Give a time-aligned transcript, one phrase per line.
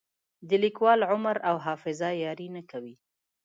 [0.47, 2.95] د لیکوال عمر او حافظه یاري نه کوي.